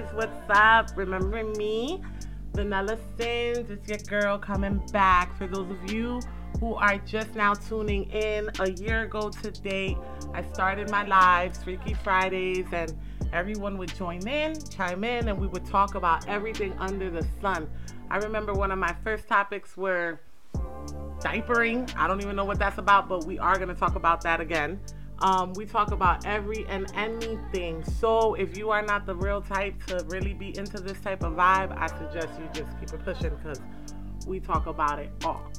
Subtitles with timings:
[0.00, 0.88] guys, what's up?
[0.96, 2.02] Remember me?
[2.52, 5.38] Vanilla Sins, it's your girl coming back.
[5.38, 6.20] For those of you
[6.58, 9.96] who are just now tuning in, a year ago today,
[10.32, 12.92] I started my lives, Freaky Fridays, and
[13.32, 17.70] everyone would join in, chime in, and we would talk about everything under the sun.
[18.10, 20.18] I remember one of my first topics were
[21.20, 21.94] diapering.
[21.96, 24.40] I don't even know what that's about, but we are going to talk about that
[24.40, 24.80] again.
[25.24, 27.82] Um, we talk about every and anything.
[27.82, 31.32] So if you are not the real type to really be into this type of
[31.32, 33.58] vibe, I suggest you just keep it pushing because
[34.26, 35.50] we talk about it all.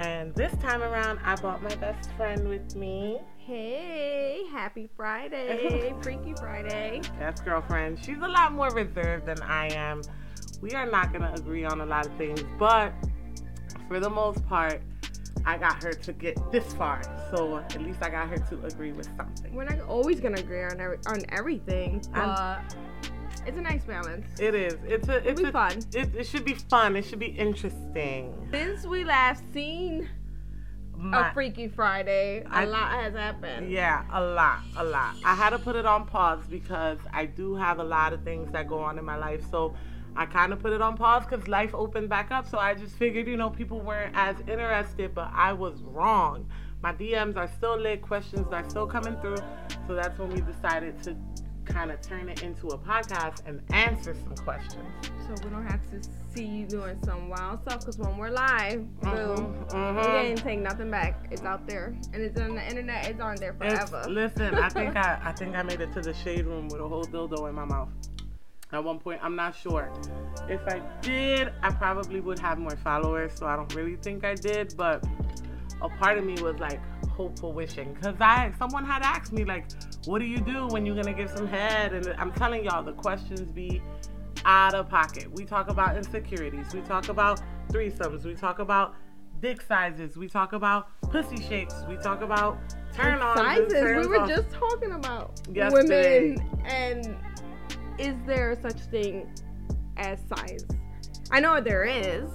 [0.00, 3.20] And this time around, I brought my best friend with me.
[3.38, 7.00] Hey, happy Friday, Freaky Friday.
[7.20, 8.04] Yes, girlfriend.
[8.04, 10.02] She's a lot more reserved than I am.
[10.60, 12.92] We are not going to agree on a lot of things, but
[13.86, 14.82] for the most part,
[15.46, 17.00] I got her to get this far.
[17.30, 19.54] So at least I got her to agree with something.
[19.54, 22.64] We're not always gonna agree on every, on everything, but I'm-
[23.46, 24.26] it's a nice balance.
[24.40, 24.74] It is.
[24.84, 25.16] It's a.
[25.28, 25.78] It's be a, fun.
[25.94, 26.96] It, it should be fun.
[26.96, 28.34] It should be interesting.
[28.50, 30.08] Since we last seen
[30.96, 33.70] My- a Freaky Friday, a I- lot has happened.
[33.70, 35.14] Yeah, a lot, a lot.
[35.24, 38.50] I had to put it on pause because I do have a lot of things
[38.50, 39.44] that go on in my life.
[39.48, 39.76] So
[40.16, 42.48] I kind of put it on pause because life opened back up.
[42.48, 46.48] So I just figured, you know, people weren't as interested, but I was wrong.
[46.82, 49.36] My DMs are still lit, questions are still coming through.
[49.86, 51.16] So that's when we decided to
[51.64, 54.84] kind of turn it into a podcast and answer some questions.
[55.26, 59.00] So we don't have to see you doing some wild stuff because when we're live,
[59.00, 61.26] boom, Mhm, we didn't take nothing back.
[61.32, 63.08] It's out there and it's on the internet.
[63.08, 64.08] It's on there It's- forever.
[64.08, 66.86] listen, I think I, I think I made it to the shade room with a
[66.88, 67.88] whole dildo in my mouth.
[68.72, 69.92] At one point, I'm not sure.
[70.48, 74.34] If I did, I probably would have more followers, so I don't really think I
[74.34, 74.74] did.
[74.76, 75.04] But
[75.80, 79.66] a part of me was like hopeful wishing, cause I someone had asked me like,
[80.06, 82.92] "What do you do when you're gonna give some head?" And I'm telling y'all, the
[82.92, 83.80] questions be
[84.44, 85.30] out of pocket.
[85.32, 86.74] We talk about insecurities.
[86.74, 88.24] We talk about threesomes.
[88.24, 88.94] We talk about
[89.40, 90.16] dick sizes.
[90.16, 91.74] We talk about pussy shapes.
[91.88, 92.58] We talk about
[92.94, 94.06] turn on sizes.
[94.06, 96.36] We were just talking about Yesterday.
[96.36, 97.16] women and
[97.98, 99.28] is there such thing
[99.96, 100.64] as size?
[101.30, 102.30] I know there is,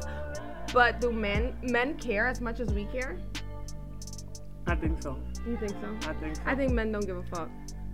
[0.73, 3.17] but do men men care as much as we care?
[4.67, 5.17] I think so.
[5.47, 6.09] You think so?
[6.09, 6.41] I think so.
[6.45, 7.49] I think men don't give a fuck.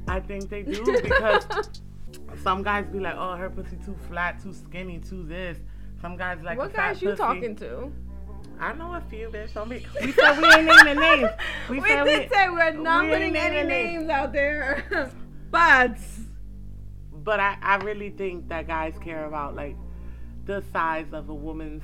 [0.08, 1.46] I think they do because
[2.44, 5.58] some guys be like, "Oh, her pussy too flat, too skinny, too this."
[6.02, 7.18] Some guys like what guys you pussy.
[7.18, 7.92] talking to?
[8.60, 9.54] I know a few, bitch.
[9.54, 9.86] Don't be.
[10.04, 11.30] We said we ain't naming names.
[11.70, 13.70] We, We, said did we, say we're not we putting any names.
[13.70, 15.12] names out there,
[15.52, 15.98] but
[17.28, 19.76] But I, I really think that guys care about like
[20.46, 21.84] the size of a woman's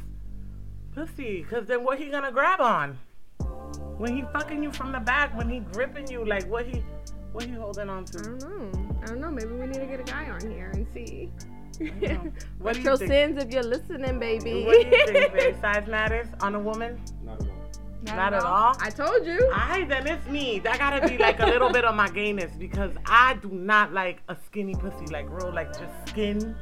[0.96, 2.98] pussy, cause then what he gonna grab on?
[3.98, 6.82] When he fucking you from the back, when he gripping you, like what he,
[7.34, 9.00] what he holding on to I don't know.
[9.02, 9.32] I don't know.
[9.32, 11.30] Maybe we need to get a guy on here and see.
[11.82, 12.32] know.
[12.60, 13.12] What do you think?
[13.12, 14.64] sins if you're listening, baby.
[14.64, 15.56] What do you think, babe?
[15.62, 17.02] Size matters on a woman?
[17.26, 17.42] Not
[18.10, 18.16] all.
[18.16, 18.76] Not at all?
[18.80, 19.50] I told you.
[19.54, 20.60] I then it's me.
[20.60, 24.22] That gotta be like a little bit of my gayness because I do not like
[24.30, 26.56] a skinny pussy, like real, like just skin,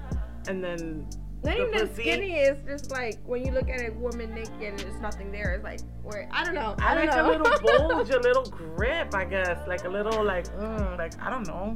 [0.48, 1.08] and then
[1.44, 2.02] Not the even pussy.
[2.02, 5.54] skinny is just like when you look at a woman naked and there's nothing there.
[5.56, 6.76] It's like where I don't know.
[6.80, 7.26] I, I don't like know.
[7.26, 11.30] a little bulge, a little grip, I guess, like a little like, mm, like I
[11.30, 11.76] don't know,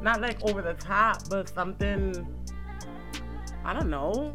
[0.00, 2.26] not like over the top, but something.
[3.64, 4.34] I don't know.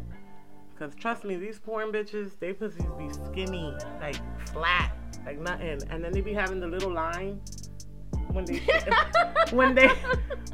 [0.78, 4.16] Cause trust me, these porn bitches, they pussies be skinny, like
[4.50, 4.92] flat,
[5.24, 7.40] like nothing, and then they be having the little line
[8.32, 8.60] when they
[9.52, 9.88] when they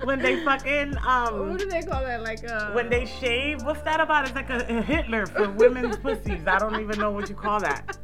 [0.04, 2.22] when they fucking um what do they call that?
[2.22, 2.70] Like uh.
[2.70, 3.62] when they shave.
[3.64, 4.26] What's that about?
[4.26, 6.46] It's like a, a Hitler for women's pussies.
[6.46, 7.98] I don't even know what you call that.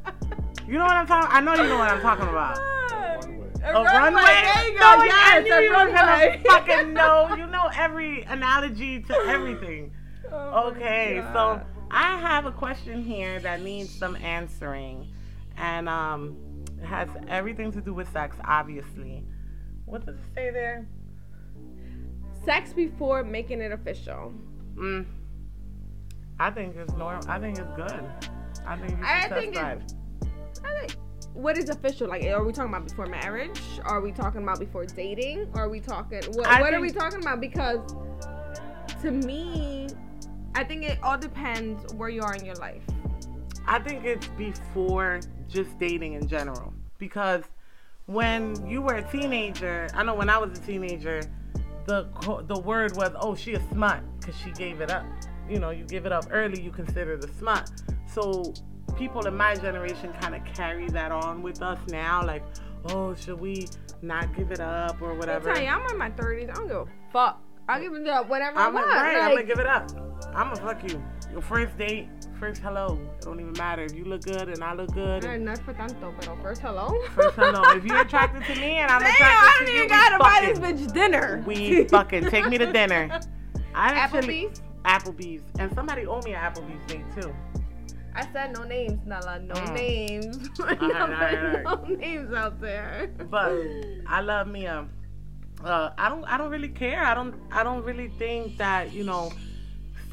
[0.66, 1.30] You know what I'm talking?
[1.32, 2.58] I know you know what I'm talking about.
[3.62, 4.22] A, A runway?
[4.22, 4.80] There you go.
[4.80, 6.42] No, I yes, a you gonna runway.
[6.46, 7.34] fucking know.
[7.36, 9.92] You know every analogy to everything.
[10.32, 11.60] Oh Okay, so.
[11.90, 15.08] I have a question here that needs some answering,
[15.56, 16.36] and um,
[16.80, 19.24] it has everything to do with sex, obviously.
[19.86, 20.86] What does it say there?
[22.48, 24.32] sex before making it official.
[24.74, 25.04] Mm.
[26.40, 27.22] I think it's normal.
[27.28, 28.04] I think it's good.
[28.66, 29.94] I think you I think it-
[30.64, 30.96] I think.
[31.34, 32.08] What is official?
[32.08, 33.60] Like, are we talking about before marriage?
[33.84, 35.48] Are we talking about before dating?
[35.54, 36.22] Are we talking?
[36.32, 37.40] What, what are we talking about?
[37.40, 37.94] Because
[39.02, 39.88] to me,
[40.58, 42.82] I think it all depends where you are in your life.
[43.68, 46.74] I think it's before just dating in general.
[46.98, 47.44] Because
[48.06, 51.20] when you were a teenager, I know when I was a teenager,
[51.86, 52.08] the
[52.48, 55.06] the word was, "Oh, she a smut," because she gave it up.
[55.48, 57.70] You know, you give it up early, you consider the smut.
[58.12, 58.52] So
[58.96, 62.42] people in my generation kind of carry that on with us now, like,
[62.86, 63.68] "Oh, should we
[64.02, 65.50] not give it up or whatever.
[65.50, 66.50] I'm whatever?" telling you, I'm in my 30s.
[66.50, 67.44] I don't give a fuck.
[67.68, 68.86] I'll give it up whenever I'm I want.
[68.90, 69.90] right, I'm gonna give it up.
[70.34, 71.02] I'm gonna fuck you.
[71.30, 72.08] Your first date,
[72.40, 72.98] first hello.
[73.18, 75.24] It don't even matter if you look good and I look good.
[75.24, 76.94] And no for tanto, pero first hello.
[77.14, 77.62] first hello.
[77.76, 80.14] If you're attracted to me and I'm Damn, I attracted don't to you, even gotta
[80.14, 81.44] we buy this bitch dinner.
[81.46, 83.20] We fucking take me to dinner.
[83.74, 84.62] I actually Applebee's.
[84.84, 87.34] Applebee's, and somebody owe me an Applebee's date too.
[88.14, 89.38] I said no names, Nala.
[89.40, 89.74] No Mm.
[89.74, 90.48] names.
[90.58, 91.88] right, no, all right, all right.
[91.88, 93.10] no names out there.
[93.30, 93.52] But
[94.08, 94.88] I love me a.
[95.64, 96.24] Uh, I don't.
[96.24, 97.02] I don't really care.
[97.02, 97.34] I don't.
[97.50, 99.32] I don't really think that you know,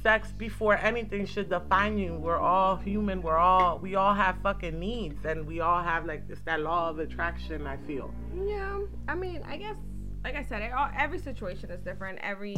[0.01, 2.15] sex before anything should define you.
[2.15, 3.21] We're all human.
[3.21, 3.77] We're all.
[3.77, 7.67] We all have fucking needs, and we all have like it's that law of attraction.
[7.67, 8.11] I feel.
[8.35, 9.75] Yeah, I mean, I guess,
[10.23, 12.17] like I said, it, all, every situation is different.
[12.23, 12.57] Every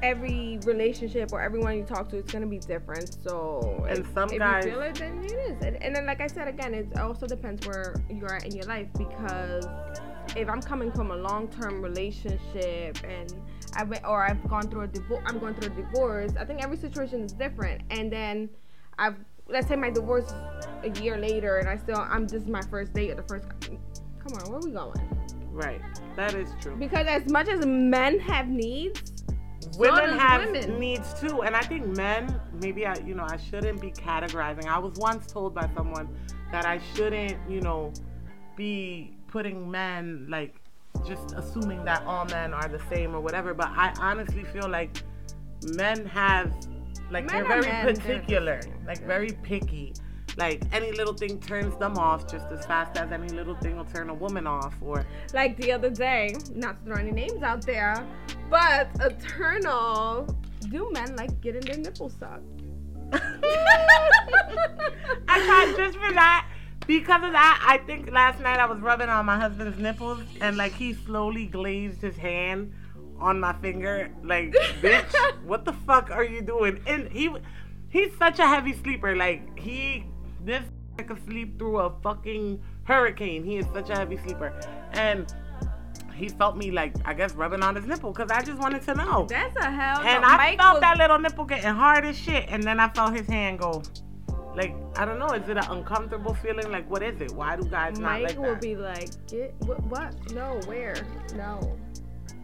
[0.00, 3.12] every relationship or everyone you talk to it's gonna be different.
[3.24, 5.62] So And if, some if guys- you feel it, then it is.
[5.64, 8.66] And, and then, like I said again, it also depends where you're at in your
[8.66, 9.66] life because
[10.36, 13.34] if I'm coming from a long-term relationship and
[13.74, 16.32] I've been, or I've gone through a divorce, I'm going through a divorce.
[16.38, 17.82] I think every situation is different.
[17.90, 18.48] And then
[18.98, 19.16] I've
[19.48, 20.30] let's say my divorce
[20.84, 23.22] is a year later and I still I'm this is my first date or the
[23.22, 23.48] first.
[23.60, 25.28] Come on, where are we going?
[25.52, 25.80] Right.
[26.16, 26.76] That is true.
[26.76, 29.18] Because as much as men have needs,
[29.76, 30.78] women does have women.
[30.78, 34.78] needs too and i think men maybe i you know i shouldn't be categorizing i
[34.78, 36.08] was once told by someone
[36.52, 37.92] that i shouldn't you know
[38.56, 40.54] be putting men like
[41.06, 45.02] just assuming that all men are the same or whatever but i honestly feel like
[45.74, 46.52] men have
[47.10, 49.94] like Men they're very men, they're particular like very picky
[50.38, 53.84] like any little thing turns them off just as fast as any little thing will
[53.84, 55.04] turn a woman off or
[55.34, 58.06] like the other day, not to throw any names out there,
[58.48, 60.32] but Eternal,
[60.70, 62.44] do men like getting their nipples sucked?
[65.28, 66.46] I tried just for that.
[66.88, 70.56] Because of that, I think last night I was rubbing on my husband's nipples and
[70.56, 72.72] like he slowly glazed his hand
[73.20, 74.10] on my finger.
[74.24, 74.52] Like,
[74.82, 75.14] bitch,
[75.44, 76.80] what the fuck are you doing?
[76.86, 77.30] And he
[77.90, 79.14] he's such a heavy sleeper.
[79.14, 80.06] Like he
[80.44, 80.64] this
[81.06, 83.44] could sleep through a fucking hurricane.
[83.44, 84.58] He is such a heavy sleeper.
[84.92, 85.32] And
[86.14, 88.94] he felt me like I guess rubbing on his nipple because I just wanted to
[88.94, 89.26] know.
[89.28, 90.00] That's a hell.
[90.00, 90.26] And no.
[90.28, 93.14] I Mike felt was- that little nipple getting hard as shit, and then I felt
[93.14, 93.82] his hand go.
[94.54, 96.70] Like I don't know, is it an uncomfortable feeling?
[96.70, 97.32] Like what is it?
[97.32, 98.60] Why do guys not Mike like will that?
[98.60, 99.82] be like, get what?
[99.84, 100.32] What?
[100.32, 100.94] No, where?
[101.36, 101.76] No.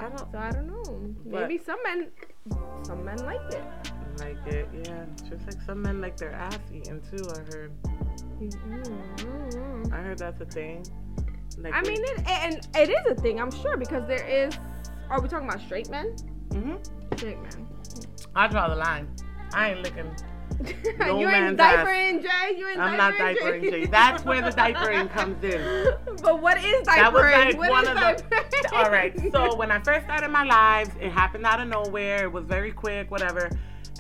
[0.01, 1.15] I don't So I don't know.
[1.27, 2.11] But- Maybe some men,
[2.85, 3.62] some men like it.
[4.19, 4.69] like it.
[4.85, 7.25] Yeah, just like some men like their ass eaten too.
[7.31, 7.73] I heard.
[8.41, 9.93] Mm-hmm.
[9.95, 10.85] I heard that's a thing.
[11.59, 14.57] Like I mean, it and it is a thing, I'm sure, because there is.
[15.11, 16.17] Are we talking about straight men?
[16.53, 16.75] hmm
[17.17, 17.67] Straight men.
[18.35, 19.09] I draw the line.
[19.53, 20.11] I ain't licking.
[20.99, 22.59] No you man's ain't diapering, Jay.
[22.59, 23.87] You ain't I'm not diapering, diapering, Jay.
[23.87, 25.95] That's where the diapering comes in.
[26.23, 26.87] But what is diapering?
[26.87, 28.73] That was like What one of the.
[28.75, 29.33] All right.
[29.33, 32.25] So when I first started my lives, it happened out of nowhere.
[32.25, 33.51] It was very quick, whatever.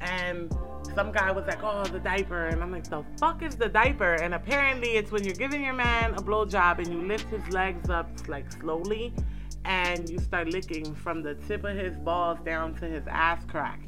[0.00, 0.52] And
[0.94, 4.14] some guy was like, "Oh, the diaper," and I'm like, "The fuck is the diaper?"
[4.14, 7.90] And apparently, it's when you're giving your man a blowjob and you lift his legs
[7.90, 9.12] up like slowly,
[9.64, 13.80] and you start licking from the tip of his balls down to his ass crack.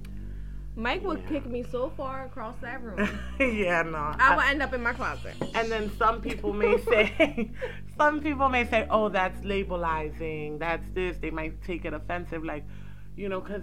[0.78, 2.99] Mike would kick me so far across that room.
[3.40, 3.96] yeah, no.
[4.19, 5.34] I would end up in my closet.
[5.55, 7.50] And then some people may say,
[7.96, 11.16] some people may say, oh, that's labelizing, that's this.
[11.16, 12.64] They might take it offensive, like,
[13.16, 13.62] you know, because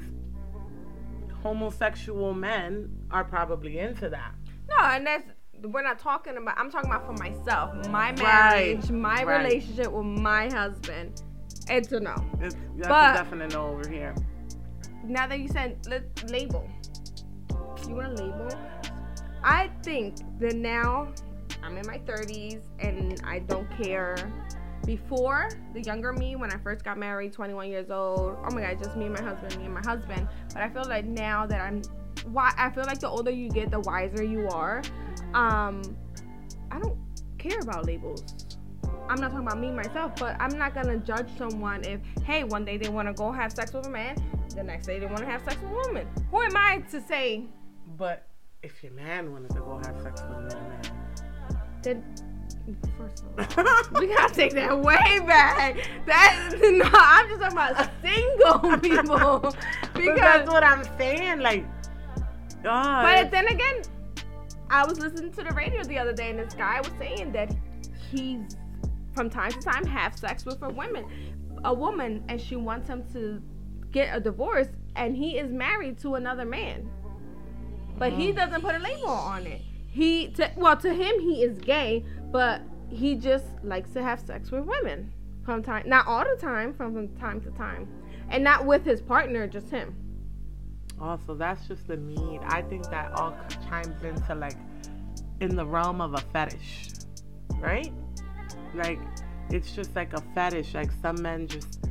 [1.44, 4.34] homosexual men are probably into that.
[4.70, 5.26] No, and that's
[5.62, 6.58] we're not talking about.
[6.58, 9.44] I'm talking about for myself, my Right, marriage, my right.
[9.44, 11.22] relationship with my husband.
[11.70, 12.16] It's a no.
[12.42, 14.16] It's, that's But- a definite no over here.
[15.06, 16.68] Now that you said let label,
[17.88, 18.50] you want to label?
[19.44, 21.14] I think that now
[21.62, 24.16] I'm in my 30s and I don't care.
[24.86, 28.80] Before the younger me, when I first got married, 21 years old, oh my god,
[28.84, 30.28] just me and my husband, me and my husband.
[30.50, 31.82] But I feel like now that I'm,
[32.32, 34.82] why I feel like the older you get, the wiser you are.
[35.34, 35.82] Um,
[36.70, 36.98] I don't
[37.38, 38.26] care about labels.
[39.08, 42.66] I'm not talking about me myself, but I'm not gonna judge someone if, hey, one
[42.66, 44.16] day they want to go have sex with a man,
[44.56, 46.08] the next day they want to have sex with a woman.
[46.32, 47.46] Who am I to say
[47.98, 48.28] But
[48.62, 50.92] if your man wanted to go have sex with another
[51.84, 52.02] that?
[52.98, 55.78] First of all, we gotta take that way back.
[56.06, 59.56] That no, I'm just talking about single people
[59.94, 60.20] because.
[60.20, 61.40] that's what I'm saying.
[61.40, 61.66] Like,
[62.64, 63.04] God.
[63.04, 63.82] But then again,
[64.70, 67.54] I was listening to the radio the other day, and this guy was saying that
[68.10, 68.58] he's
[69.14, 71.06] from time to time have sex with a woman,
[71.66, 73.42] a woman, and she wants him to
[73.92, 76.90] get a divorce, and he is married to another man,
[77.98, 78.34] but he oh.
[78.34, 79.62] doesn't put a label on it.
[79.90, 84.52] He, to, well, to him, he is gay, but he just likes to have sex
[84.52, 85.12] with women
[85.46, 87.88] from time, not all the time, from, from time to time.
[88.30, 89.96] and not with his partner, just him.
[91.00, 92.40] Oh, also, that's just the need.
[92.46, 93.36] I think that all
[93.68, 94.58] chimes into like
[95.42, 96.90] in the realm of a fetish,
[97.60, 97.92] right?
[98.74, 99.00] Like
[99.50, 100.74] it's just like a fetish.
[100.74, 101.90] Like some men just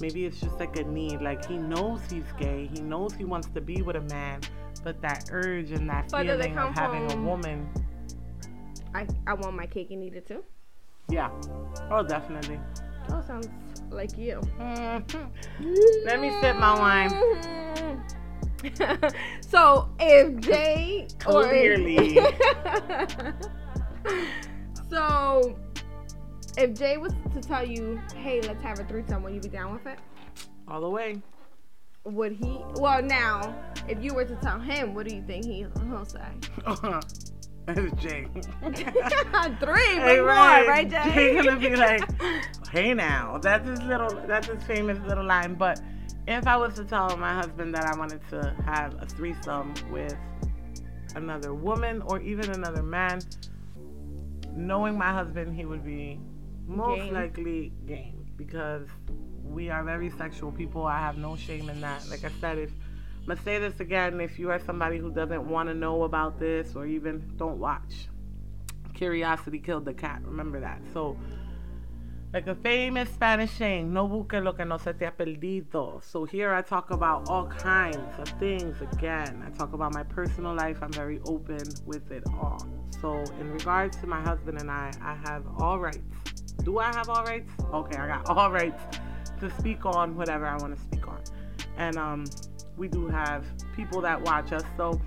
[0.00, 1.20] maybe it's just like a need.
[1.20, 2.70] Like he knows he's gay.
[2.72, 4.40] He knows he wants to be with a man,
[4.80, 7.68] but that urge and that But feeling of having a woman.
[8.94, 10.44] I I want my cake and eat it too.
[11.08, 11.30] Yeah.
[11.90, 12.60] Oh, definitely.
[13.10, 13.48] Oh, sounds
[13.90, 14.40] like you.
[14.58, 15.30] Mhm.
[16.04, 18.02] Let me sip my wine.
[19.40, 22.14] so if Jay Clearly.
[24.90, 25.56] so
[26.56, 29.72] if Jay was to tell you, "Hey, let's have a threesome," would you be down
[29.72, 29.98] with it?
[30.68, 31.20] All the way.
[32.04, 32.58] Would he?
[32.76, 33.54] Well, now,
[33.88, 36.20] if you were to tell him, what do you think he, he'll say?
[37.66, 38.26] That's Jay.
[38.60, 40.66] Three, Hey, but more, right.
[40.66, 41.12] right, Jay?
[41.14, 42.02] Jay gonna be like,
[42.72, 43.38] hey now.
[43.38, 45.54] That's his little that's his famous little line.
[45.54, 45.80] But
[46.26, 50.16] if I was to tell my husband that I wanted to have a threesome with
[51.14, 53.20] another woman or even another man,
[54.50, 56.18] knowing my husband he would be
[56.66, 57.14] most Game.
[57.14, 58.88] likely game because
[59.44, 60.86] we are very sexual people.
[60.86, 62.08] I have no shame in that.
[62.08, 62.70] Like I said, if
[63.22, 66.40] I'm gonna say this again, if you are somebody who doesn't want to know about
[66.40, 68.08] this or even don't watch,
[68.94, 70.22] curiosity killed the cat.
[70.24, 70.80] Remember that.
[70.92, 71.16] So,
[72.32, 76.02] like a famous Spanish saying, no busque lo que no se te ha perdido.
[76.02, 79.42] So here I talk about all kinds of things again.
[79.46, 80.78] I talk about my personal life.
[80.82, 82.66] I'm very open with it all.
[83.00, 85.98] So in regards to my husband and I, I have all rights.
[86.64, 87.52] Do I have all rights?
[87.72, 88.82] Okay, I got all rights
[89.42, 91.20] to speak on whatever I want to speak on.
[91.76, 92.24] And um,
[92.76, 93.44] we do have
[93.76, 94.62] people that watch us.
[94.76, 95.00] So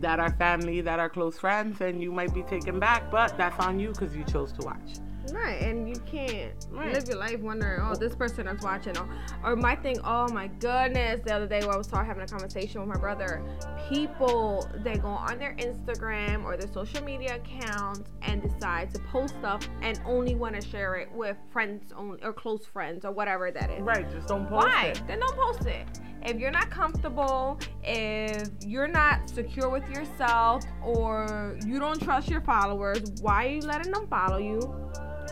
[0.00, 3.58] that are family, that are close friends, and you might be taken back, but that's
[3.64, 4.98] on you because you chose to watch.
[5.32, 6.92] Right, and you can't Right.
[6.92, 9.08] live your life wondering, oh, this person is watching, or,
[9.42, 11.20] or my thing, oh my goodness.
[11.24, 13.42] The other day, when I was talking, having a conversation with my brother,
[13.88, 19.34] people they go on their Instagram or their social media accounts and decide to post
[19.40, 23.50] stuff and only want to share it with friends only or close friends or whatever
[23.50, 23.80] that is.
[23.80, 24.86] Right, just don't post Why?
[24.86, 25.02] it.
[25.06, 25.86] Then don't post it.
[26.22, 32.40] If you're not comfortable, if you're not secure with yourself, or you don't trust your
[32.40, 34.60] followers, why are you letting them follow you?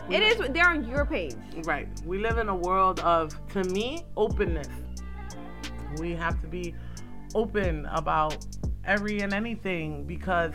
[0.09, 1.35] It is they're on your page.
[1.63, 1.87] Right.
[2.05, 4.67] We live in a world of, to me, openness.
[5.97, 6.75] We have to be
[7.35, 8.45] open about
[8.85, 10.53] every and anything because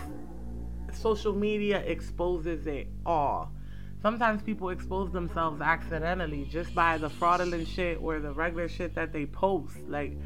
[0.93, 3.53] social media exposes it all.
[4.01, 9.13] Sometimes people expose themselves accidentally just by the fraudulent shit or the regular shit that
[9.13, 9.77] they post.
[9.89, 10.17] Like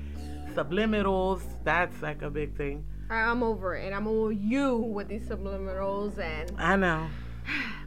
[0.54, 2.84] subliminals, that's like a big thing.
[3.08, 6.52] I'm over it, and I'm over you with these subliminals and.
[6.58, 7.08] I know.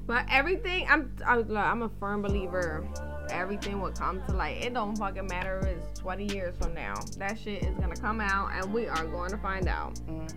[0.08, 2.88] But everything, I'm I'm, I'm a firm believer.
[3.32, 4.64] Everything will come to light.
[4.64, 6.94] It don't fucking matter if it's 20 years from now.
[7.18, 9.98] That shit is gonna come out, and we are going to find out.
[10.00, 10.28] hmm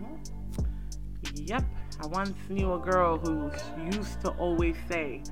[1.34, 1.64] Yep.
[2.00, 3.50] I once knew a girl who
[3.92, 5.22] used to always say,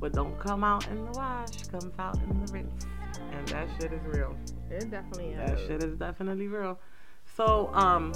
[0.00, 2.86] what don't come out in the wash comes out in the rinse.
[3.32, 4.36] And that shit is real.
[4.70, 5.60] It definitely That is.
[5.60, 6.78] That shit is definitely real.
[7.36, 8.12] So, um,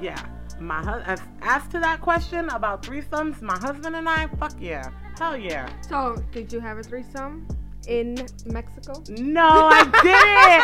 [0.00, 0.22] yeah.
[0.60, 4.90] My hu- as, as to that question about threesomes, my husband and I, fuck yeah.
[5.18, 5.68] Hell yeah.
[5.80, 7.46] So, did you have a threesome
[7.88, 9.02] in Mexico?
[9.08, 10.02] No, I didn't.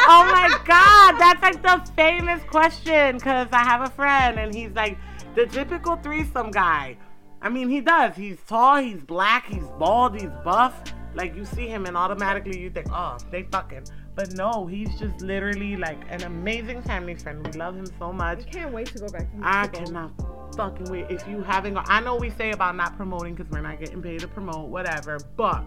[0.08, 4.72] oh my god, that's like the famous question because I have a friend and he's
[4.72, 4.98] like
[5.34, 6.98] the typical threesome guy.
[7.40, 8.14] I mean, he does.
[8.14, 10.82] He's tall, he's black, he's bald, he's buff.
[11.14, 13.84] Like you see him and automatically you think, oh, they fucking.
[14.14, 17.46] But no, he's just literally like an amazing family friend.
[17.46, 18.50] We love him so I much.
[18.50, 19.44] can't wait to go back to Mexico.
[19.44, 20.16] I cannot
[20.56, 21.06] fucking wait.
[21.10, 24.20] If you haven't, I know we say about not promoting because we're not getting paid
[24.20, 25.18] to promote, whatever.
[25.36, 25.64] But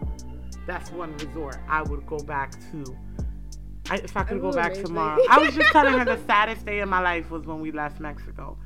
[0.66, 2.98] that's one resort I would go back to.
[3.90, 4.86] I, if I could go back amazing.
[4.86, 7.72] tomorrow, I was just telling her the saddest day of my life was when we
[7.72, 8.58] left Mexico.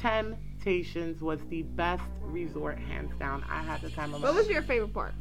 [0.00, 3.44] Temptations was the best resort, hands down.
[3.48, 4.36] I had the time of my life.
[4.36, 5.14] What was your favorite part?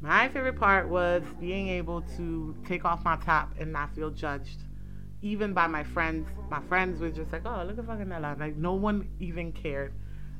[0.00, 4.62] My favorite part was being able to take off my top and not feel judged.
[5.22, 6.28] Even by my friends.
[6.50, 8.36] My friends were just like, oh, look at fucking Ella.
[8.38, 9.92] Like, no one even cared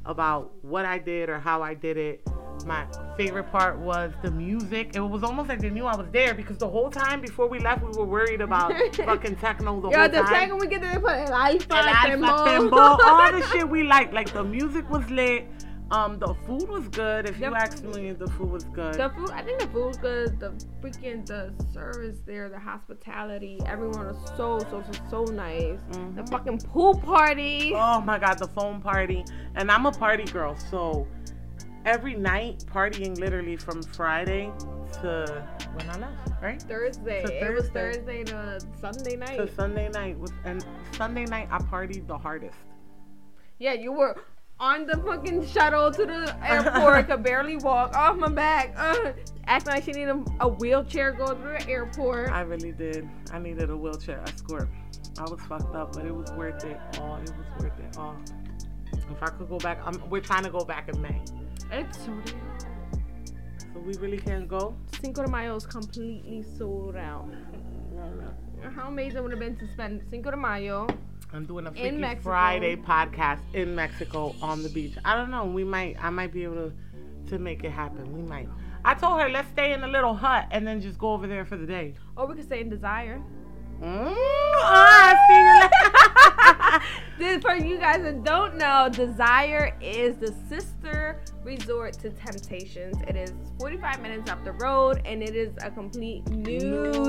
[0.05, 2.23] about what I did or how I did it.
[2.65, 4.93] My favorite part was the music.
[4.95, 7.59] It was almost like they knew I was there because the whole time before we
[7.59, 10.27] left, we were worried about fucking techno the Yo, whole the time.
[10.29, 11.67] second we get there, they put El Alfa,
[12.07, 12.45] Tembo.
[12.47, 14.15] Tembo, all the shit we liked.
[14.15, 15.47] Like the music was lit.
[15.91, 17.29] Um, the food was good.
[17.29, 18.95] If you The- ask me, the food was good.
[18.95, 20.41] The food, I think the food was good.
[20.41, 20.51] The
[20.83, 25.79] freaking the service there, the hospitality, everyone was so so so so nice.
[25.91, 26.29] The Mhm.
[26.29, 27.73] fucking pool party.
[27.77, 29.25] Oh my god, the phone party.
[29.55, 31.07] And I'm a party girl, so
[31.85, 34.51] every night partying literally from Friday
[35.03, 36.61] to when I left, right?
[36.61, 37.23] Thursday.
[37.25, 38.25] To It was Thursday.
[38.25, 39.37] Thursday to Sunday night.
[39.37, 42.59] To Sunday night and Sunday night I partied the hardest.
[43.59, 44.17] Yeah, you were
[44.59, 49.13] on the fucking shuttle to the airport, I could barely walk, off my back, uh,
[49.47, 52.31] acting like she needed a, a wheelchair going through the airport.
[52.31, 53.09] I really did.
[53.33, 54.69] I needed a wheelchair escort.
[55.19, 56.79] I was fucked up, but it was worth it.
[56.99, 57.17] all.
[57.17, 57.97] it was worth it.
[57.99, 58.17] all.
[58.93, 61.21] if I could go back, I'm, we're trying to go back in May,
[61.71, 62.61] it's so damn.
[63.73, 64.75] so we really can't go.
[65.01, 67.29] Cinco de Mayo is completely sold out.
[68.75, 70.87] How amazing would it have been to spend Cinco de Mayo?
[71.33, 74.95] I'm doing a Freaky Friday podcast in Mexico on the beach.
[75.05, 75.45] I don't know.
[75.45, 76.03] We might.
[76.03, 76.73] I might be able to
[77.31, 78.13] to make it happen.
[78.17, 78.49] We might.
[78.85, 81.45] I told her let's stay in a little hut and then just go over there
[81.45, 81.95] for the day.
[82.17, 83.21] Or we could stay in Desire.
[83.83, 85.86] Mm, I This,
[87.41, 92.97] for you guys that don't know, Desire is the sister resort to Temptations.
[93.07, 96.63] It is 45 minutes up the road, and it is a complete nude,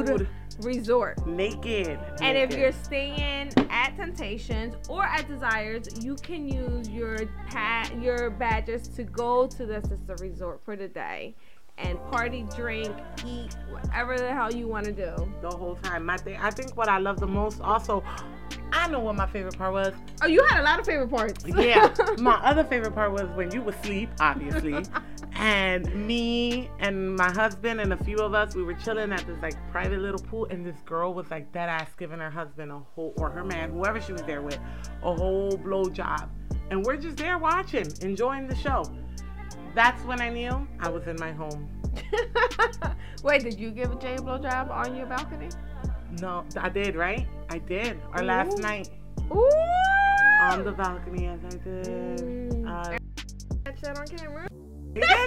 [0.08, 0.28] Nude.
[0.64, 1.18] resort.
[1.20, 1.56] see you later.
[1.56, 2.00] naked.
[2.22, 8.30] And if you're staying at Temptations or at Desires, you can use your pat your
[8.30, 11.36] badges to go to the sister resort for the day
[11.80, 12.96] and party, drink,
[13.26, 15.14] eat, whatever the hell you want to do.
[15.42, 16.38] the whole time, my thing.
[16.42, 17.62] I think what I love the most.
[17.62, 18.04] Also,
[18.72, 19.94] I know what my favorite part was.
[20.22, 21.46] Oh, you had a lot of favorite parts.
[21.46, 24.84] Yeah, my other favorite part was when you were asleep, obviously,
[25.36, 29.38] and me and my husband and a few of us, we were chilling at this
[29.42, 32.80] like private little pool, and this girl was like dead ass giving her husband a
[32.80, 34.60] whole or her man, whoever she was there with,
[35.04, 36.30] a whole blow job,
[36.70, 38.84] and we're just there watching, enjoying the show.
[39.76, 41.70] That's when I knew I was in my home.
[43.24, 45.50] Wait, did you give Jay a blowjob on your balcony?
[46.22, 47.28] No, I did, right?
[47.50, 48.00] I did.
[48.14, 48.90] Our last night
[49.32, 49.50] Ooh!
[50.42, 52.20] on the balcony, as I did.
[52.20, 52.68] Mm.
[52.68, 52.98] Uh,
[53.66, 54.48] That shit on camera.
[54.94, 55.26] we said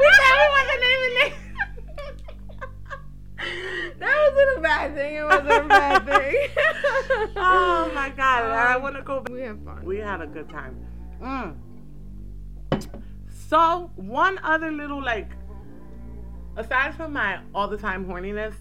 [0.00, 1.34] we wasn't names.
[3.98, 5.14] That wasn't a bad thing.
[5.16, 6.36] It wasn't a bad thing.
[7.36, 8.44] oh my god!
[8.50, 9.32] I want to go back.
[9.32, 9.84] We have fun.
[9.84, 10.76] We had a good time.
[11.22, 11.54] Mm.
[13.48, 15.30] So one other little like,
[16.56, 18.54] aside from my all the time horniness,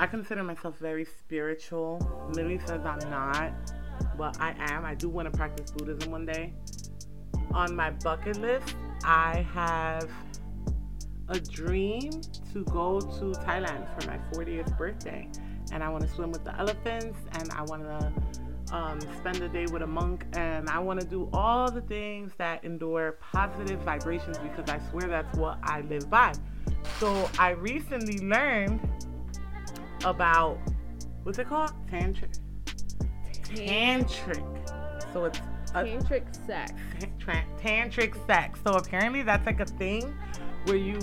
[0.00, 2.30] I consider myself very spiritual.
[2.34, 3.52] Millie says I'm not,
[4.16, 4.86] but I am.
[4.86, 6.54] I do want to practice Buddhism one day.
[7.52, 10.10] On my bucket list, I have
[11.28, 12.12] a dream
[12.54, 15.28] to go to Thailand for my 40th birthday.
[15.70, 19.50] And I want to swim with the elephants and I want to um, spend the
[19.50, 23.80] day with a monk and I want to do all the things that endure positive
[23.80, 26.32] vibrations because I swear that's what I live by.
[26.98, 28.80] So I recently learned
[30.04, 30.58] about
[31.22, 31.72] what's it called?
[31.90, 32.38] Tantric.
[33.42, 35.12] Tantric.
[35.12, 35.40] So it's
[35.74, 36.72] a Tantric sex.
[37.18, 38.60] tra- tantric sex.
[38.64, 40.14] So apparently that's like a thing
[40.64, 40.98] where you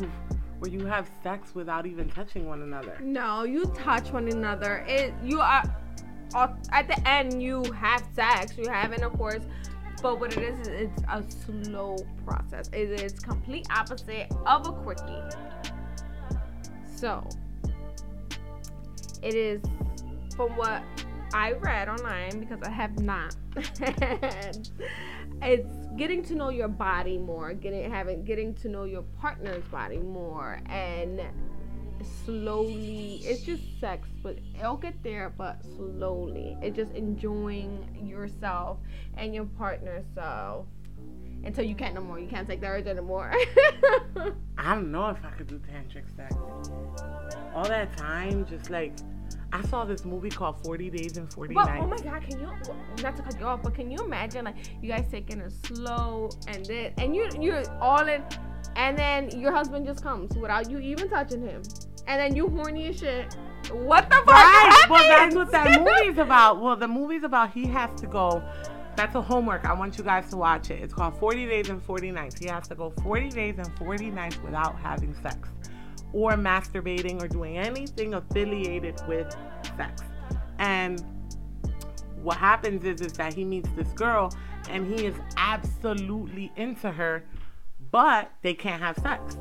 [0.59, 2.97] where you have sex without even touching one another.
[3.01, 4.83] No, you touch one another.
[4.87, 5.63] It you are
[6.35, 9.43] uh, at the end you have sex, you have intercourse,
[10.01, 12.69] but what it is is it's a slow process.
[12.73, 15.21] It is complete opposite of a quickie.
[16.95, 17.27] So
[19.21, 19.61] it is
[20.35, 20.83] from what
[21.33, 23.35] I read online because I have not.
[25.41, 29.97] it's getting to know your body more, getting having getting to know your partner's body
[29.97, 31.21] more, and
[32.25, 33.21] slowly.
[33.23, 36.57] It's just sex, but it'll get there, but slowly.
[36.61, 38.77] It's just enjoying yourself
[39.17, 40.65] and your partner's self
[41.43, 42.19] until you can't no more.
[42.19, 43.31] You can't take the urge anymore.
[44.57, 46.35] I don't know if I could do tantric sex.
[47.55, 48.93] All that time, just like
[49.53, 51.83] I saw this movie called Forty Days and Forty But Nights.
[51.83, 52.47] oh my god, can you
[53.01, 56.29] not to cut you off, but can you imagine like you guys taking it slow
[56.47, 58.23] and then and you you're all in
[58.75, 61.61] and then your husband just comes without you even touching him.
[62.07, 63.35] And then you horny as shit.
[63.71, 64.27] What the fuck?
[64.27, 64.85] Right.
[64.89, 66.61] Well, that's what that movie's about.
[66.61, 68.41] Well, the movie's about he has to go.
[68.97, 69.63] That's a homework.
[69.63, 70.81] I want you guys to watch it.
[70.81, 72.39] It's called 40 Days and 40 Nights.
[72.39, 75.49] He has to go 40 days and 40 nights without having sex
[76.13, 79.31] or masturbating or doing anything affiliated with
[79.77, 80.01] sex.
[80.57, 81.05] And
[82.23, 84.33] what happens is, is that he meets this girl
[84.67, 87.23] and he is absolutely into her,
[87.91, 89.37] but they can't have sex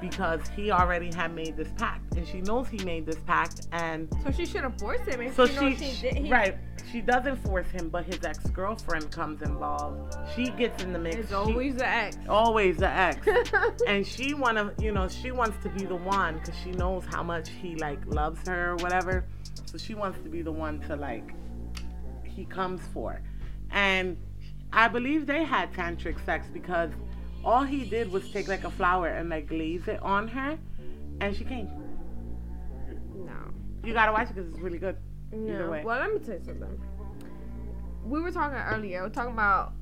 [0.00, 4.08] because he already had made this pact and she knows he made this pact and
[4.24, 6.16] So she should have forced him if so she, she, she, did.
[6.18, 6.56] He, right
[6.90, 11.28] she doesn't force him but his ex-girlfriend comes involved she gets in the mix It's
[11.28, 12.16] She- always the ex.
[12.28, 13.26] always the ex
[13.86, 17.22] and she wanna you know she wants to be the one because she knows how
[17.22, 19.24] much he like loves her or whatever
[19.66, 21.32] so she wants to be the one to like
[22.24, 23.20] he comes for
[23.70, 24.16] and
[24.72, 26.90] i believe they had tantric sex because
[27.44, 30.58] All he did was take like a flower and like glaze it on her,
[31.20, 31.68] and she came.
[33.30, 33.38] No.
[33.84, 34.96] You gotta watch it because it's really good.
[35.32, 35.80] No.
[35.84, 36.80] Well, let me tell you something.
[38.04, 39.02] We were talking earlier.
[39.02, 39.72] We're talking about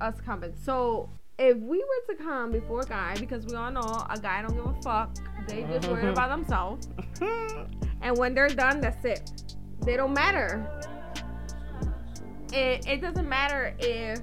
[0.00, 0.52] us coming.
[0.62, 1.08] So
[1.38, 4.54] if we were to come before a guy, because we all know a guy don't
[4.54, 5.16] give a fuck.
[5.48, 6.88] They just worry about themselves.
[8.02, 9.54] And when they're done, that's it.
[9.82, 10.66] They don't matter.
[12.52, 14.20] It, it doesn't matter if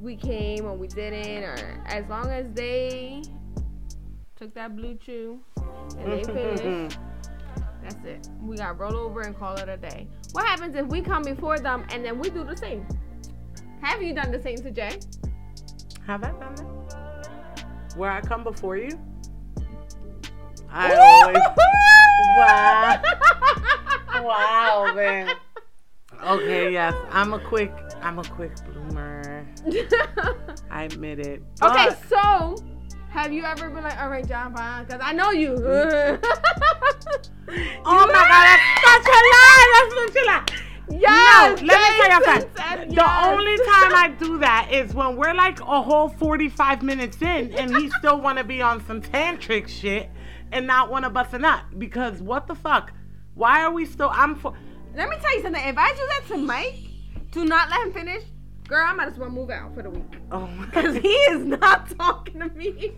[0.00, 3.22] we came or we didn't, or as long as they
[4.36, 5.38] took that BlueChew
[5.98, 6.22] and they
[6.56, 6.98] finished,
[7.88, 8.28] that's it.
[8.42, 10.06] We got to roll over and call it a day.
[10.32, 12.86] What happens if we come before them and then we do the same?
[13.82, 14.98] Have you done the same to Jay?
[16.06, 17.94] Have I done that?
[17.96, 18.98] Where I come before you?
[20.70, 21.38] I always.
[22.36, 23.02] Wow.
[24.22, 25.30] Wow, man.
[26.24, 26.94] Okay, yes.
[27.10, 27.72] I'm a quick.
[28.02, 29.46] I'm a quick bloomer.
[30.70, 31.42] I admit it.
[31.62, 32.56] okay, so
[33.10, 34.84] have you ever been like, all right, John, fine?
[34.84, 35.50] Because I know you.
[35.50, 36.24] Mm-hmm.
[37.50, 39.68] Oh my god, that's such a lie.
[39.72, 40.68] That's such a lie.
[41.00, 42.88] Yes, no, let me tell you something.
[42.88, 43.26] The yes.
[43.26, 47.76] only time I do that is when we're like a whole 45 minutes in and
[47.76, 50.10] he still want to be on some tantric shit
[50.52, 51.64] and not want to bust a nut.
[51.78, 52.92] Because what the fuck?
[53.34, 54.10] Why are we still?
[54.12, 54.54] I'm for.
[54.94, 55.64] Let me tell you something.
[55.64, 56.76] If I do that to Mike,
[57.30, 58.24] do not let him finish,
[58.68, 60.18] girl, I might as well move out for the week.
[60.30, 62.92] Oh Because he is not talking to me.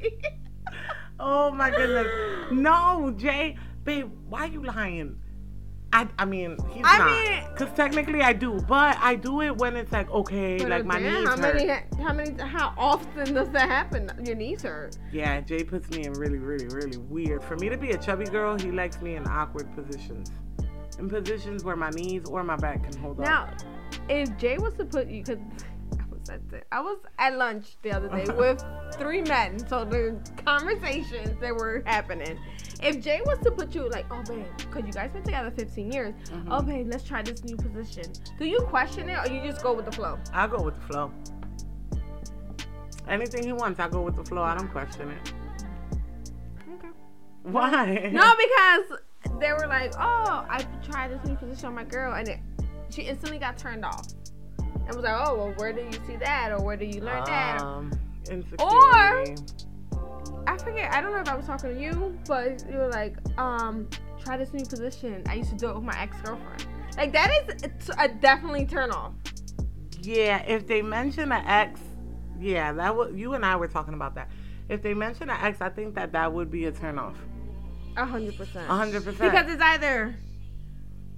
[1.20, 2.06] oh my goodness.
[2.52, 3.56] No, Jay.
[3.84, 5.16] Babe, why are you lying?
[5.92, 7.10] I, I mean, he's I not.
[7.10, 8.60] mean- Because technically I do.
[8.68, 11.54] But I do it when it's like, okay, like my again, knees how hurt.
[11.56, 14.08] many, how many, how often does that happen?
[14.24, 14.96] Your knees hurt.
[15.10, 17.42] Yeah, Jay puts me in really, really, really weird.
[17.42, 20.30] For me to be a chubby girl, he likes me in awkward positions.
[21.00, 23.62] In positions where my knees or my back can hold Now, up.
[23.62, 23.66] Now,
[24.10, 25.38] if Jay was to put you, because
[25.98, 28.62] I was at the, I was at lunch the other day with
[28.94, 32.38] three men, so the conversations that were happening.
[32.82, 35.90] If Jay was to put you like, oh babe, because you guys been together 15
[35.92, 36.52] years, Mm-hmm.
[36.52, 38.04] oh babe, let's try this new position.
[38.38, 40.18] Do you question it or you just go with the flow?
[40.34, 41.10] I'll go with the flow.
[43.08, 44.42] Anything he wants, I go with the flow.
[44.42, 45.32] I don't question it.
[46.74, 46.88] Okay.
[47.42, 48.10] Why?
[48.12, 49.00] No, because
[49.40, 52.38] they were like, oh, I tried this new position on my girl, and it,
[52.90, 54.06] she instantly got turned off.
[54.58, 57.24] And was like, oh, well, where did you see that, or where did you learn
[57.24, 57.60] that?
[57.60, 57.92] Um,
[58.30, 59.36] insecurity.
[60.46, 60.92] I forget.
[60.92, 63.88] I don't know if I was talking to you, but you were like, um,
[64.22, 65.22] try this new position.
[65.28, 66.66] I used to do it with my ex girlfriend.
[66.96, 69.12] Like that is a definitely turn off.
[70.02, 71.80] Yeah, if they mention an ex,
[72.38, 73.16] yeah, that would.
[73.16, 74.30] You and I were talking about that.
[74.68, 77.16] If they mention an ex, I think that that would be a turnoff.
[77.96, 78.68] A hundred percent.
[78.68, 79.32] A hundred percent.
[79.32, 80.14] Because it's either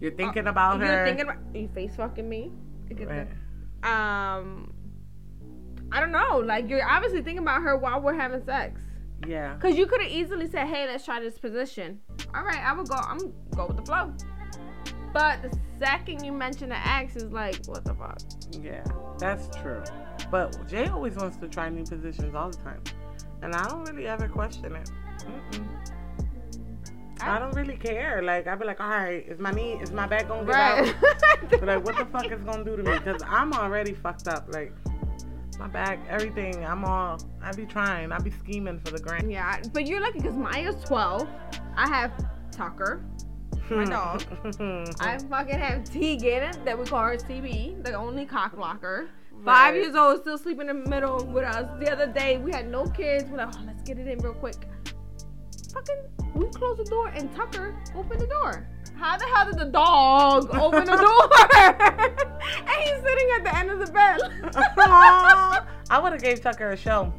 [0.01, 0.87] You're thinking about her.
[0.87, 2.51] you're thinking about you face fucking me.
[2.91, 3.27] Right.
[3.85, 4.73] Um,
[5.91, 6.39] I don't know.
[6.45, 8.81] Like you're obviously thinking about her while we're having sex.
[9.27, 9.57] Yeah.
[9.59, 12.01] Cause you could have easily said, "Hey, let's try this position."
[12.35, 12.97] All right, I will go.
[12.97, 13.19] I'm
[13.55, 14.13] go with the flow.
[15.13, 18.19] But the second you mention the ex is like, what the fuck?
[18.63, 18.83] Yeah,
[19.19, 19.83] that's true.
[20.31, 22.83] But Jay always wants to try new positions all the time.
[23.43, 24.91] And I don't really ever question it.
[25.21, 25.67] Mm-mm.
[27.29, 28.23] I don't really care.
[28.23, 30.89] Like, I'd be like, all right, is my knee, is my back gonna get Right.
[31.05, 31.51] out?
[31.51, 32.99] But like, what the fuck is gonna do to me?
[32.99, 34.47] Because I'm already fucked up.
[34.53, 34.73] Like,
[35.59, 36.65] my back, everything.
[36.65, 38.11] I'm all, I be trying.
[38.13, 39.31] I be scheming for the grand.
[39.31, 41.29] yeah, but you're lucky because Maya's 12.
[41.77, 42.13] I have
[42.51, 43.03] Tucker.
[43.71, 44.23] my dog.
[45.01, 49.09] I fucking have Tegan that we call her TB, the only cock blocker.
[49.45, 49.83] Five Right.
[49.83, 51.67] years old, still sleeping in the middle with us.
[51.81, 53.25] The other day, we had no kids.
[53.31, 54.57] We're like, oh, let's get it in real quick.
[55.73, 55.97] Fucking,
[56.35, 58.67] we closed the door and Tucker opened the door.
[58.95, 61.29] How the hell did the dog open the door?
[62.59, 64.21] and he's sitting at the end of the bed.
[65.91, 67.13] I would have gave Tucker a show.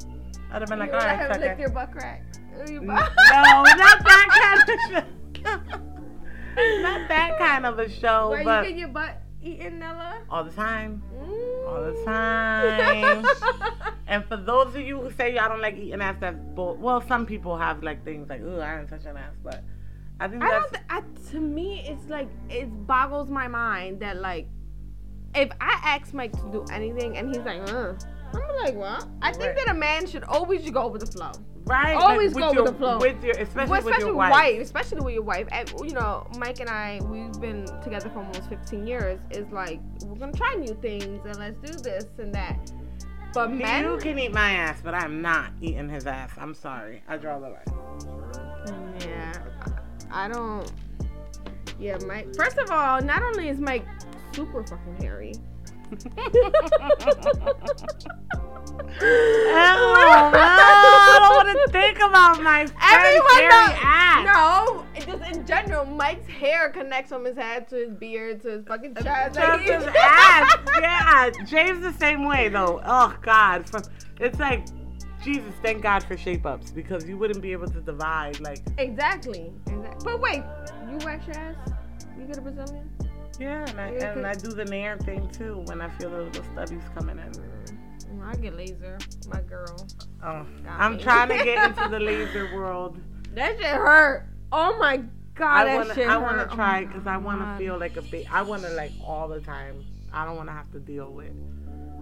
[0.52, 1.56] I'd have been like, you all let right, Tucker.
[1.60, 2.24] your butt crack.
[2.70, 6.82] Your butt- No, not that kind of show.
[6.82, 10.22] not that kind of a show, Where but you get your butt eaten, Nella?
[10.30, 11.02] all the time.
[11.68, 12.06] All the Mm.
[12.06, 13.26] time.
[14.08, 16.76] And for those of you who say y'all don't like eating ass, that's bull.
[16.76, 19.64] Well, some people have like things like, "Ooh, I didn't touch an ass," but
[20.20, 20.74] I think I that's don't.
[20.74, 24.48] Th- I, to me, it's like it boggles my mind that like,
[25.34, 27.94] if I ask Mike to do anything and he's like, uh,
[28.34, 29.08] I'm like, what?
[29.22, 29.66] I think Right.
[29.66, 31.32] that a man should always go with the flow.
[31.66, 31.96] right.
[31.96, 32.98] always go with your, the flow.
[33.00, 34.62] With your, especially, Well, with your with wife.
[34.62, 35.48] especially with your wife.
[35.52, 39.20] And, you know, Mike and I, we've been together for almost 15 years.
[39.32, 42.72] Is like we're gonna try new things and let's do this and that.
[43.34, 46.32] But men, You can eat my ass, but I'm not eating his ass.
[46.38, 47.02] I'm sorry.
[47.08, 48.96] I draw the line.
[49.00, 49.34] Yeah,
[50.12, 50.72] I don't.
[51.80, 52.36] Yeah, Mike.
[52.36, 53.86] First of all, not only is Mike
[54.34, 55.34] super fucking hairy,
[59.06, 63.80] Oh, I don't want to think about my Everyone knows.
[63.84, 64.26] ass.
[64.26, 68.66] No, just in general, Mike's hair connects from his head to his beard to his
[68.66, 69.38] fucking chest.
[69.38, 70.58] His ass.
[70.80, 72.82] Yeah, James the same way though.
[72.86, 73.84] Oh God, from
[74.20, 74.66] it's like
[75.24, 75.54] Jesus.
[75.62, 78.40] Thank God for shape ups because you wouldn't be able to divide.
[78.42, 79.52] Like, Exactly.
[79.68, 80.04] exactly.
[80.04, 80.44] But wait,
[80.90, 81.56] you wax your ass?
[82.20, 82.90] You get a Brazilian?
[83.40, 86.44] Yeah, and I, and I do the nair thing too when I feel the little
[86.56, 87.32] stubbies coming in.
[87.32, 89.88] Mm, I get laser, my girl.
[90.24, 91.04] Oh, I'm me.
[91.04, 93.00] trying to get into the laser world.
[93.34, 94.28] That shit hurt.
[94.52, 94.98] Oh my
[95.36, 96.22] god, I that wanna, I hurt.
[96.22, 98.28] wanna Oh try because I wanna feel like a big.
[98.32, 99.84] I wanna like all the time.
[100.14, 101.34] I don't wanna have to deal with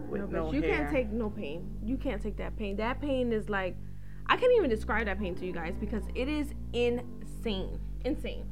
[0.09, 0.77] with No, no, you hair.
[0.77, 1.69] can't take no pain.
[1.83, 2.75] You can't take that pain.
[2.75, 3.77] That pain is like,
[4.27, 7.79] I can't even describe that pain to you guys because it is insane.
[8.03, 8.43] Insane.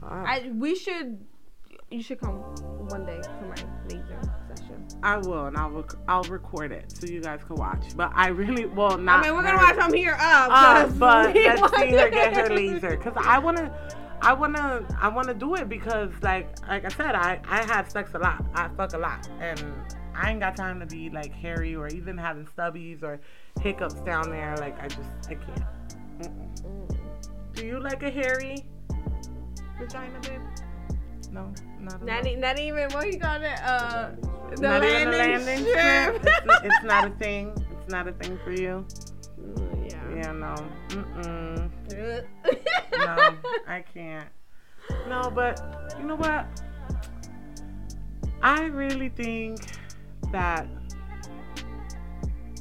[0.00, 0.12] Fuck.
[0.12, 1.24] I we should,
[1.90, 2.34] you should come
[2.88, 3.54] one day for my
[3.88, 4.20] laser
[4.54, 4.86] session.
[5.02, 7.96] I will, and I'll rec- I'll record it so you guys can watch.
[7.96, 9.20] But I really, well, not.
[9.20, 10.48] I mean, we're gonna her, watch from here up.
[10.50, 13.72] uh, 'cause but let's see her get her laser because I wanna,
[14.20, 18.10] I wanna, I wanna do it because like like I said, I I have sex
[18.14, 18.44] a lot.
[18.54, 19.62] I fuck a lot, and
[20.14, 23.20] I ain't got time to be like hairy or even having stubbies or
[23.60, 24.56] hiccups down there.
[24.58, 25.62] Like I just I can't.
[26.20, 26.62] Mm-mm.
[26.62, 27.54] Mm.
[27.54, 28.64] Do you like a hairy
[29.78, 30.40] vagina, babe?
[31.32, 31.52] No,
[31.86, 33.58] not Not, e- not even what you call it.
[33.62, 34.10] Uh,
[34.54, 36.22] the Not even landing, a landing strip.
[36.22, 36.34] strip.
[36.44, 37.52] It's, it's not a thing.
[37.72, 38.84] It's not a thing for you.
[39.40, 40.16] Mm, yeah.
[40.16, 40.54] Yeah, no.
[40.88, 41.70] Mm-mm.
[42.92, 44.28] no, No, I can't.
[45.08, 45.60] No, but
[45.98, 46.46] you know what?
[48.42, 49.58] I really think
[50.32, 50.66] that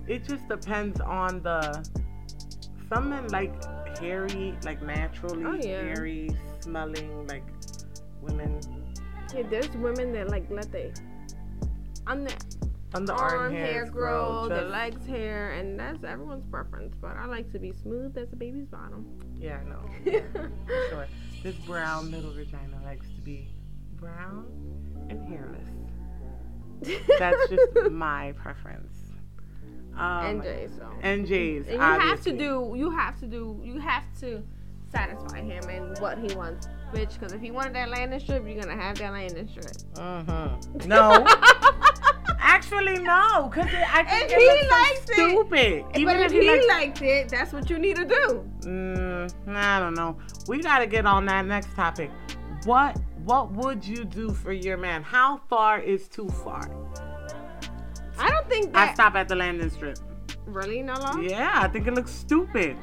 [0.08, 1.84] it just depends on the.
[2.90, 3.54] Some men like
[3.98, 5.82] hairy, like naturally Oh, yeah.
[5.82, 6.30] hairy
[6.62, 7.44] smelling, like
[8.22, 8.60] women
[9.36, 10.94] Yeah, there's women that like let they
[12.08, 12.34] on the
[12.94, 16.96] on the arm arm hair hairs grow, the legs hair, and that's everyone's preference.
[17.02, 19.06] But I like to be smooth as a baby's bottom.
[19.38, 19.80] Yeah, no.
[20.06, 20.50] Yeah, for
[20.90, 21.08] sure.
[21.44, 23.50] This brown little vagina likes to be
[23.98, 24.46] brown
[25.10, 25.68] and hairless.
[27.20, 28.94] That's just my preference.
[29.96, 31.68] Um, NJ, so and Jay's.
[31.68, 34.44] and you have to do, you have to do, you have to
[34.92, 37.14] satisfy him and what he wants, bitch.
[37.14, 39.66] Because if he wanted that landing strip, you're gonna have that landing strip.
[39.94, 40.86] Mhm.
[40.86, 41.26] No,
[42.40, 45.86] actually, no, because I think If it he looks so likes it- stupid.
[45.92, 48.50] but Even if if he he likes, liked it, that's what you need to do.
[48.62, 50.18] mm, I don't know.
[50.48, 52.12] We gotta get on that next topic.
[52.66, 55.02] What What would you do for your man?
[55.02, 56.70] How far is too far?
[58.20, 59.98] I don't think I stop at the landing strip.
[60.46, 61.24] really no long.
[61.24, 62.78] Yeah, I think it looks stupid.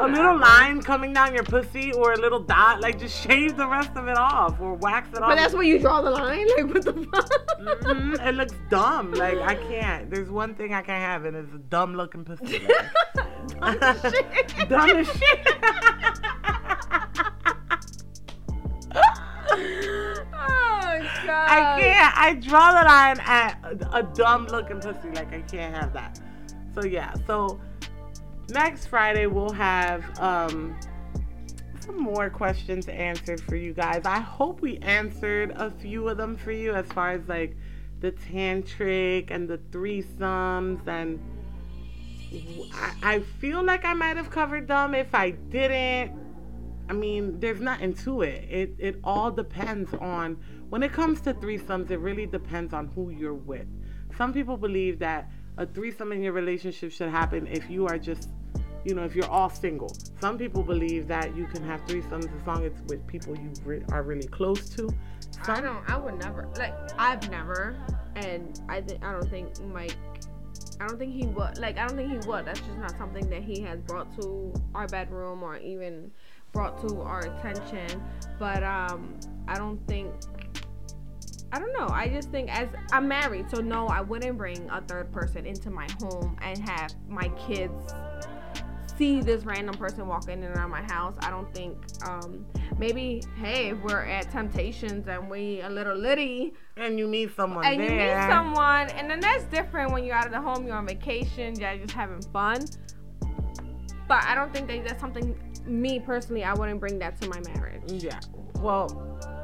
[0.00, 3.66] A little line coming down your pussy or a little dot, like just shave the
[3.66, 5.30] rest of it off or wax it off.
[5.30, 6.46] But that's where you draw the line.
[6.56, 7.30] Like what the fuck?
[7.82, 9.12] Mhm, It looks dumb.
[9.12, 10.08] Like I can't.
[10.10, 12.66] There's one thing I can't have, and it's a dumb looking pussy.
[13.60, 14.48] Dumb as shit.
[14.68, 15.46] dumb as shit.
[19.72, 21.48] oh god.
[21.50, 22.16] I can't.
[22.18, 23.58] I draw the line at
[23.92, 25.10] a dumb looking pussy.
[25.10, 26.20] Like I can't have that.
[26.74, 27.14] So yeah.
[27.26, 27.60] So
[28.50, 30.78] next Friday we'll have um
[31.80, 34.02] some more questions answered for you guys.
[34.04, 37.56] I hope we answered a few of them for you as far as like
[38.00, 41.18] the tantric and the threesomes and
[43.02, 44.94] I, feel like I might have covered them.
[44.94, 46.12] If I didn't,
[46.90, 48.44] I mean, there's nothing to it.
[48.50, 50.36] It it all depends on
[50.68, 51.90] when it comes to threesomes.
[51.90, 53.66] It really depends on who you're with.
[54.16, 58.30] Some people believe that a threesome in your relationship should happen if you are just,
[58.84, 59.92] you know, if you're all single.
[60.20, 63.52] Some people believe that you can have threesomes as long as it's with people you
[63.64, 64.88] re- are really close to.
[65.46, 65.88] I don't.
[65.90, 66.48] I would never.
[66.56, 67.76] Like I've never,
[68.16, 69.96] and I think I don't think Mike.
[70.80, 71.58] I don't think he would.
[71.58, 72.44] Like I don't think he would.
[72.44, 76.10] That's just not something that he has brought to our bedroom or even
[76.52, 78.02] brought to our attention.
[78.38, 79.18] But um,
[79.48, 80.12] I don't think.
[81.52, 81.88] I don't know.
[81.88, 85.70] I just think as I'm married, so no, I wouldn't bring a third person into
[85.70, 87.92] my home and have my kids
[88.98, 91.14] see this random person walking in and out of my house.
[91.20, 92.44] I don't think um
[92.78, 97.64] maybe hey, if we're at Temptations and we a little litty and you meet someone
[97.64, 97.90] and there.
[97.90, 100.86] you meet someone and then that's different when you're out of the home, you're on
[100.86, 102.64] vacation, you're just having fun.
[104.08, 107.40] But I don't think that that's something me personally I wouldn't bring that to my
[107.54, 107.82] marriage.
[108.02, 108.18] Yeah.
[108.60, 109.37] Well,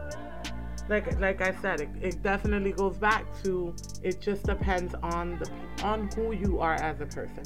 [0.89, 5.51] like like I said, it, it definitely goes back to it just depends on the
[5.85, 7.45] on who you are as a person.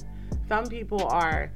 [0.48, 1.53] Some people are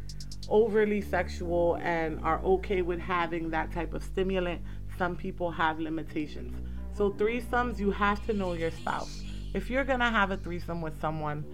[0.48, 4.60] overly sexual and are okay with having that type of stimulant.
[4.98, 6.54] Some people have limitations.
[6.94, 9.22] So threesomes, you have to know your spouse.
[9.54, 11.44] If you're gonna have a threesome with someone,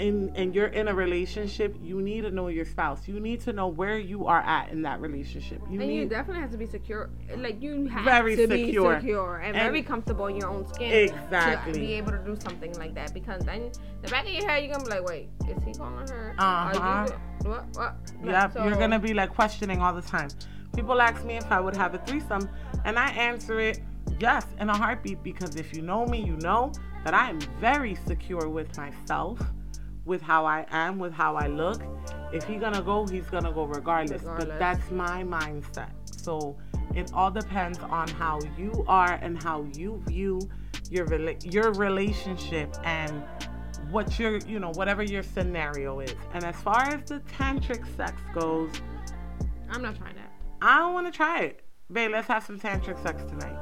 [0.00, 3.06] and and you're in a relationship, you need to know your spouse.
[3.06, 5.60] You need to know where you are at in that relationship.
[5.70, 7.10] You and need you definitely have to be secure.
[7.36, 8.94] Like you have Very to secure.
[8.94, 10.90] be secure and, And- very comfortable in your own skin.
[10.90, 11.72] Exactly.
[11.74, 13.70] To be able to do something like that because then
[14.02, 16.34] the back of your head you're gonna be like, wait, is he calling her?
[16.38, 17.06] Uh-huh.
[17.42, 17.64] What?
[17.76, 17.96] What?
[18.22, 20.30] Like, Yep, you're gonna be like questioning all the time.
[20.74, 22.48] People ask me if I would have a threesome,
[22.84, 23.80] and I answer it
[24.18, 26.72] yes in a heartbeat because if you know me, you know
[27.04, 29.40] that I am very secure with myself,
[30.04, 31.82] with how I am, with how I look.
[32.32, 34.22] If he's gonna go, he's gonna go regardless.
[34.22, 35.90] But that's my mindset.
[36.04, 36.56] So
[36.94, 40.40] it all depends on how you are and how you view
[40.90, 43.22] your rela- your relationship and
[43.90, 46.14] what your you know whatever your scenario is.
[46.34, 48.70] And as far as the tantric sex goes,
[49.70, 50.32] I'm not trying that.
[50.62, 51.62] I don't want to try it.
[51.92, 53.56] Babe, let's have some tantric sex tonight.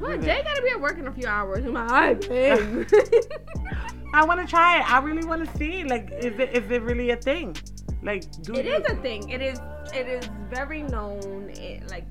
[0.00, 1.64] Well, Jay gotta be at work in a few hours.
[1.64, 2.88] I'm like, hi, babe.
[4.14, 4.90] I want to try it.
[4.90, 5.84] I really want to see.
[5.84, 7.56] Like, is it is it really a thing?
[8.02, 8.74] Like, do It you?
[8.74, 9.28] is a thing.
[9.28, 9.60] It is.
[9.94, 11.50] It is very known.
[11.50, 12.06] It, like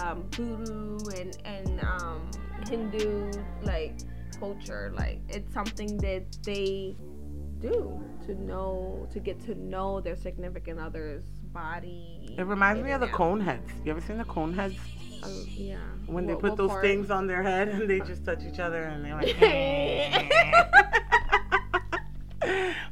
[0.00, 2.30] um, voodoo and and um,
[2.68, 3.30] Hindu
[3.62, 3.98] like
[4.38, 4.92] culture.
[4.96, 6.96] Like it's something that they
[7.58, 12.34] do to know to get to know their significant other's body.
[12.38, 13.70] It reminds me of the cone heads.
[13.84, 14.76] You ever seen the cone heads?
[15.22, 15.76] Uh, yeah.
[16.06, 16.82] When they What- put what those part?
[16.84, 19.36] things on their head and they just touch each other and they're like.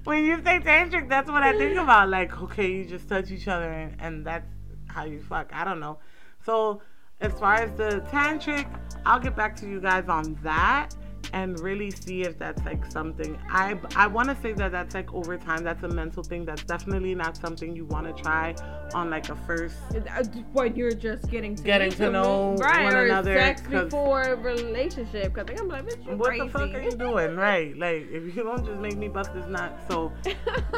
[0.05, 2.09] when you say tantric, that's what I think about.
[2.09, 4.47] Like, okay, you just touch each other and, and that's
[4.87, 5.51] how you fuck.
[5.53, 5.99] I don't know.
[6.45, 6.83] So,
[7.21, 8.67] as far as the tantric,
[9.05, 10.95] I'll get back to you guys on that
[11.33, 13.39] and really see if that's like something.
[13.51, 15.65] I I want to say that that's like over time.
[15.65, 16.45] That's a mental thing.
[16.45, 18.55] That's definitely not something you want to try
[18.95, 22.95] on like a first Uh, When you're just getting to Getting to know right, one
[22.95, 25.35] or another, sex before a relationship.
[25.35, 26.45] Because I'm like, What crazy.
[26.47, 27.37] the fuck are you doing?
[27.37, 27.77] Right.
[27.77, 29.79] Like, if you don't just make me bust this nut.
[29.89, 30.13] So,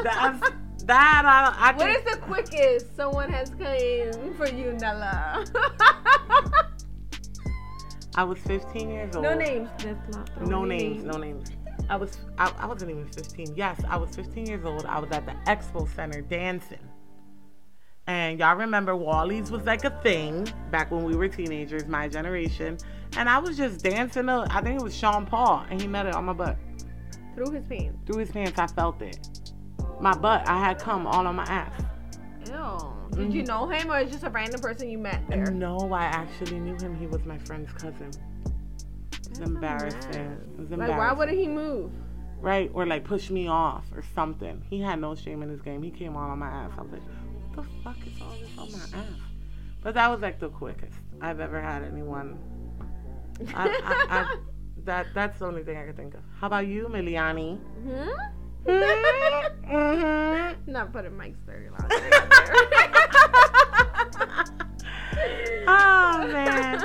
[0.03, 0.41] that's,
[0.85, 5.45] that, I, I What think, is the quickest someone has came for you, Nella?
[8.15, 9.25] I was 15 years old.
[9.25, 9.69] no names.
[9.85, 11.51] Let's not No any names, no names.
[11.89, 13.55] I was, I, I wasn't even 15.
[13.57, 14.85] Yes, I was 15 years old.
[14.87, 16.79] I was at the Expo Center dancing.
[18.07, 22.77] And y'all remember Wally's was like a thing back when we were teenagers, my generation.
[23.17, 24.29] And I was just dancing.
[24.29, 26.57] uh, I think it was Sean Paul, and he met it on my butt.
[27.35, 27.99] Through his pants.
[28.07, 29.19] Through his pants, I felt it.
[30.01, 31.83] My butt, I had come all on my ass.
[32.49, 32.93] Ew.
[33.15, 35.51] Did you know him or is just a random person you met there?
[35.51, 36.97] No, I actually knew him.
[36.97, 38.11] He was my friend's cousin.
[39.31, 40.15] It's embarrassing.
[40.15, 40.97] It was Like, embarrassing.
[40.99, 41.91] why wouldn't he move?
[42.41, 44.63] Right, or like push me off or something.
[44.69, 45.83] He had no shame in his game.
[45.83, 46.73] He came all on my ass.
[46.77, 47.03] I was like,
[47.55, 49.07] what the fuck is all this on my ass?
[49.83, 52.39] But that was like the quickest I've ever had anyone.
[53.55, 54.37] I, I, I,
[54.85, 56.21] that that's the only thing I could think of.
[56.41, 57.59] How about you, Miliani?
[57.85, 58.09] Hmm?
[58.67, 60.71] mm-hmm.
[60.71, 61.69] Not putting Mike's dirty
[65.73, 66.83] oh man.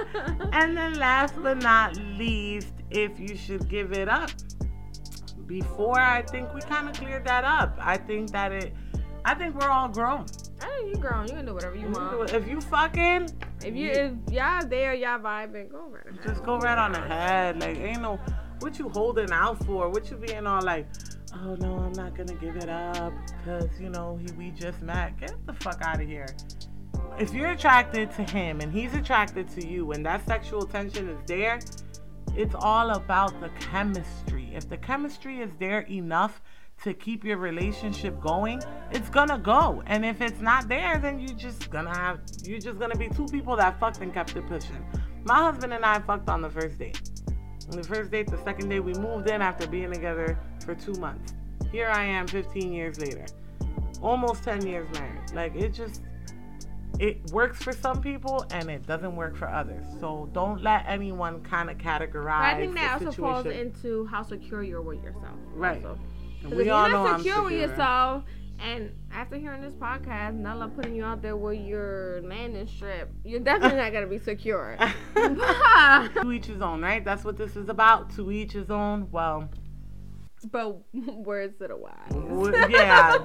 [0.53, 4.31] And then last but not least, if you should give it up.
[5.45, 7.77] Before I think we kind of cleared that up.
[7.79, 8.73] I think that it
[9.23, 10.25] I think we're all grown.
[10.61, 11.27] I know you grown.
[11.27, 12.31] You can do whatever you want.
[12.31, 13.29] If you fucking
[13.63, 16.19] If you if y'all there, y'all vibing, go right ahead.
[16.25, 17.59] just go right on ahead.
[17.59, 18.19] Like ain't no
[18.59, 19.89] what you holding out for?
[19.89, 20.87] What you being all like,
[21.35, 25.19] oh no, I'm not gonna give it up because you know he we just met.
[25.19, 26.27] Get the fuck out of here.
[27.19, 31.17] If you're attracted to him and he's attracted to you and that sexual tension is
[31.25, 31.59] there,
[32.35, 34.51] it's all about the chemistry.
[34.53, 36.43] If the chemistry is there enough
[36.83, 39.81] to keep your relationship going, it's gonna go.
[39.87, 43.25] And if it's not there, then you're just gonna have you're just gonna be two
[43.25, 44.85] people that fucked and kept it pushing.
[45.23, 47.01] My husband and I fucked on the first date.
[47.71, 50.93] On the first date, the second day we moved in after being together for two
[50.93, 51.33] months.
[51.71, 53.25] Here I am 15 years later.
[54.03, 55.31] Almost 10 years married.
[55.33, 56.03] Like it just
[56.99, 59.85] it works for some people and it doesn't work for others.
[59.99, 62.23] So don't let anyone kind of categorize.
[62.39, 65.37] But I think that also falls into how secure you're with yourself.
[65.53, 65.77] Right.
[65.85, 65.99] Also.
[66.41, 68.23] And 'Cause we if all you're know not I'm secure with yourself,
[68.59, 73.39] and after hearing this podcast, Nella putting you out there with your landing strip, you're
[73.39, 74.77] definitely not gonna be secure.
[75.15, 77.03] to each his own, right?
[77.05, 78.09] That's what this is about.
[78.15, 79.07] To each his own.
[79.11, 79.49] Well,
[80.51, 81.93] but words to the wise.
[82.09, 83.17] w- yeah,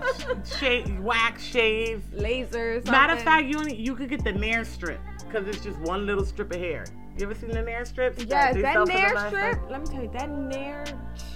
[0.59, 2.03] shave, wax, shave.
[2.15, 2.85] Lasers.
[2.91, 6.07] Matter of fact, you only, you could get the Nair strip because it's just one
[6.07, 6.85] little strip of hair.
[7.19, 8.25] You ever seen the Nair strips?
[8.25, 9.33] Yes, they that sell Nair strip.
[9.33, 9.69] time?
[9.71, 10.85] Let me tell you, that Nair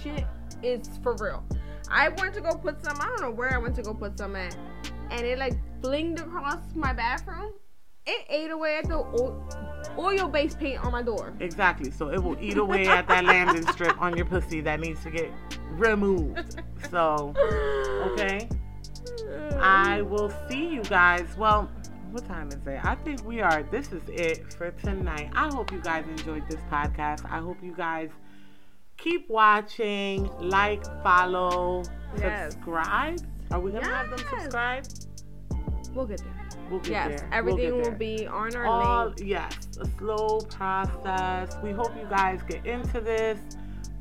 [0.03, 0.25] shit
[0.63, 1.43] is for real.
[1.89, 2.97] I went to go put some.
[2.99, 4.57] I don't know where I went to go put some at,
[5.11, 7.53] and it like flinged across my bathroom.
[8.05, 8.97] It ate away at the.
[9.97, 11.33] Oh, oil-based paint on my door.
[11.39, 11.91] Exactly.
[11.91, 15.09] So it will eat away at that landing strip on your pussy that needs to
[15.11, 15.31] get
[15.71, 16.61] removed.
[16.91, 17.33] So,
[18.11, 18.47] okay.
[19.59, 21.27] I will see you guys.
[21.37, 21.69] Well,
[22.11, 22.79] what time is it?
[22.83, 23.63] I think we are.
[23.63, 25.31] This is it for tonight.
[25.33, 27.25] I hope you guys enjoyed this podcast.
[27.29, 28.09] I hope you guys
[28.97, 31.83] keep watching, like, follow,
[32.17, 32.53] Yes.
[32.53, 33.19] subscribe.
[33.51, 34.85] Are we gonna have them subscribe?
[35.93, 36.36] We'll get there.
[36.69, 37.29] We'll Yes, there.
[37.29, 39.19] We'll everything get will be on our all link.
[39.23, 43.39] yes a slow process we hope you guys get into this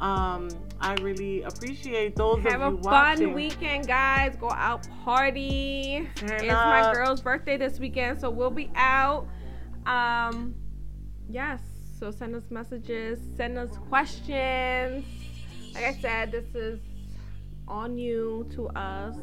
[0.00, 0.48] um
[0.80, 4.36] i really appreciate those Have of a fun weekend, guys.
[4.36, 6.06] Go out party.
[6.16, 9.26] Turn it's my girl's birthday this weekend, so we'll be out.
[9.86, 10.54] Um,
[11.30, 11.60] yes.
[11.98, 15.02] So send us messages, send us questions.
[15.74, 16.78] Like I said, this is
[17.66, 19.16] all new to us,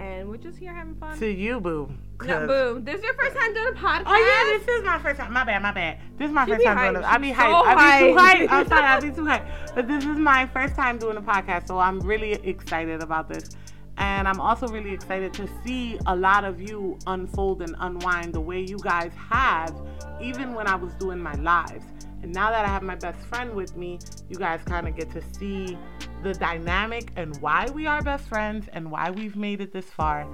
[0.00, 1.18] and we're just here having fun.
[1.18, 1.92] to you boo
[2.24, 2.84] No, boom.
[2.84, 4.02] This is your first time doing a podcast.
[4.06, 5.32] Oh yeah, this is my first time.
[5.32, 5.98] My bad, my bad.
[6.16, 7.06] This is my She first time doing it.
[7.06, 7.50] I be hyped.
[7.50, 8.48] so I be too hyped.
[8.50, 9.74] I'm sorry, I be too hyped.
[9.74, 13.50] But this is my first time doing a podcast, so I'm really excited about this.
[13.98, 18.40] And I'm also really excited to see a lot of you unfold and unwind the
[18.40, 19.74] way you guys have,
[20.20, 21.84] even when I was doing my lives.
[22.22, 23.98] And now that I have my best friend with me,
[24.28, 25.78] you guys kind of get to see
[26.22, 30.26] the dynamic and why we are best friends and why we've made it this far.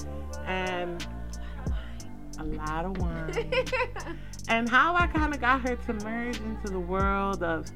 [0.46, 1.06] And
[2.38, 3.32] a lot of wine
[4.48, 7.66] and how I kind of got her to merge into the world of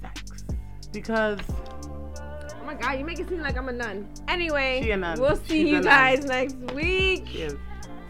[0.00, 0.44] sex
[0.90, 4.08] because oh my god, you make it seem like I'm a nun.
[4.28, 5.20] Anyway, a nun.
[5.20, 5.84] we'll see She's you nun.
[5.84, 7.28] guys next week.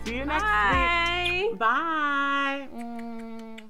[0.05, 1.49] See you next Bye.
[1.51, 1.59] week.
[1.59, 2.69] Bye.
[2.75, 3.61] Mm.